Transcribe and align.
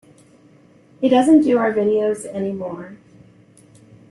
He 0.99 1.09
doesn't 1.09 1.41
do 1.43 1.59
our 1.59 1.71
videos 1.71 2.25
anymore. 2.25 2.97